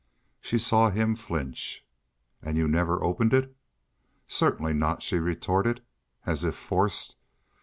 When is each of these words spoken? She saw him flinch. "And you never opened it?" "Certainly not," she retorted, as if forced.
She 0.39 0.57
saw 0.57 0.89
him 0.89 1.15
flinch. 1.15 1.85
"And 2.41 2.57
you 2.57 2.67
never 2.67 3.03
opened 3.03 3.35
it?" 3.35 3.55
"Certainly 4.27 4.73
not," 4.73 5.03
she 5.03 5.19
retorted, 5.19 5.83
as 6.25 6.43
if 6.43 6.55
forced. 6.55 7.17